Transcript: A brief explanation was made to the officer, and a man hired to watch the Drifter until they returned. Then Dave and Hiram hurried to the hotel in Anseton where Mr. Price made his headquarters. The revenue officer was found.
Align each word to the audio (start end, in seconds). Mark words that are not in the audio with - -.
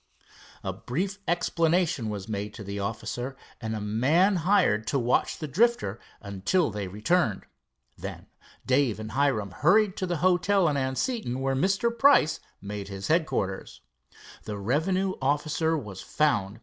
A 0.63 0.73
brief 0.73 1.19
explanation 1.27 2.09
was 2.09 2.27
made 2.27 2.55
to 2.55 2.63
the 2.63 2.79
officer, 2.79 3.37
and 3.61 3.75
a 3.75 3.79
man 3.79 4.37
hired 4.37 4.87
to 4.87 4.97
watch 4.97 5.37
the 5.37 5.47
Drifter 5.47 5.99
until 6.21 6.71
they 6.71 6.87
returned. 6.87 7.45
Then 7.99 8.25
Dave 8.65 8.99
and 8.99 9.11
Hiram 9.11 9.51
hurried 9.51 9.95
to 9.97 10.07
the 10.07 10.17
hotel 10.17 10.67
in 10.67 10.75
Anseton 10.75 11.39
where 11.39 11.53
Mr. 11.55 11.95
Price 11.95 12.39
made 12.59 12.87
his 12.87 13.09
headquarters. 13.09 13.81
The 14.45 14.57
revenue 14.57 15.13
officer 15.21 15.77
was 15.77 16.01
found. 16.01 16.59